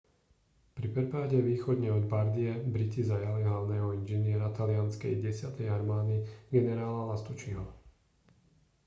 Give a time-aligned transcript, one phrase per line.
[0.75, 6.17] pri prepade východne od bardie briti zajali hlavného inžiniera talianskej desiatej armády
[6.53, 7.61] generála lastucciho